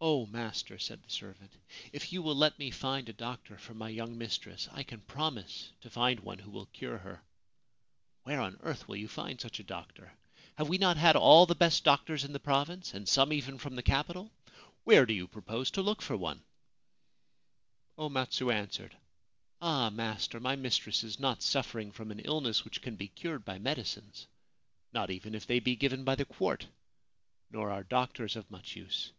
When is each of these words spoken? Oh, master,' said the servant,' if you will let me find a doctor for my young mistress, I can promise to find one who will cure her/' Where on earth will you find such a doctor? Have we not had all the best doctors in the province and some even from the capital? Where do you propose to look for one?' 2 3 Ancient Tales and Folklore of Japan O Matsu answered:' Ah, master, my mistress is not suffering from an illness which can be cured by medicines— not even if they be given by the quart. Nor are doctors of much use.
Oh, 0.00 0.26
master,' 0.26 0.78
said 0.78 1.02
the 1.04 1.10
servant,' 1.10 1.52
if 1.92 2.10
you 2.12 2.22
will 2.22 2.34
let 2.34 2.58
me 2.58 2.70
find 2.72 3.08
a 3.08 3.12
doctor 3.12 3.56
for 3.58 3.74
my 3.74 3.88
young 3.88 4.16
mistress, 4.18 4.66
I 4.72 4.82
can 4.82 5.00
promise 5.02 5.70
to 5.82 5.90
find 5.90 6.18
one 6.20 6.38
who 6.38 6.50
will 6.50 6.66
cure 6.66 6.98
her/' 6.98 7.22
Where 8.24 8.40
on 8.40 8.58
earth 8.62 8.88
will 8.88 8.96
you 8.96 9.06
find 9.06 9.38
such 9.40 9.60
a 9.60 9.64
doctor? 9.64 10.14
Have 10.56 10.68
we 10.68 10.78
not 10.78 10.96
had 10.96 11.14
all 11.16 11.46
the 11.46 11.54
best 11.54 11.84
doctors 11.84 12.24
in 12.24 12.32
the 12.32 12.40
province 12.40 12.94
and 12.94 13.06
some 13.08 13.32
even 13.32 13.58
from 13.58 13.76
the 13.76 13.82
capital? 13.82 14.32
Where 14.84 15.06
do 15.06 15.12
you 15.12 15.28
propose 15.28 15.70
to 15.72 15.82
look 15.82 16.00
for 16.02 16.16
one?' 16.16 16.38
2 17.98 18.06
3 18.06 18.06
Ancient 18.06 18.06
Tales 18.06 18.06
and 18.06 18.14
Folklore 18.14 18.58
of 18.58 18.70
Japan 18.70 18.80
O 18.80 18.80
Matsu 18.80 18.80
answered:' 18.80 18.98
Ah, 19.76 19.90
master, 19.90 20.40
my 20.40 20.56
mistress 20.56 21.04
is 21.04 21.20
not 21.20 21.42
suffering 21.42 21.92
from 21.92 22.10
an 22.10 22.20
illness 22.20 22.64
which 22.64 22.80
can 22.82 22.96
be 22.96 23.06
cured 23.08 23.44
by 23.44 23.58
medicines— 23.58 24.26
not 24.94 25.10
even 25.10 25.34
if 25.34 25.46
they 25.46 25.60
be 25.60 25.76
given 25.76 26.02
by 26.04 26.14
the 26.16 26.24
quart. 26.24 26.66
Nor 27.50 27.70
are 27.70 27.84
doctors 27.84 28.34
of 28.34 28.50
much 28.50 28.74
use. 28.74 29.12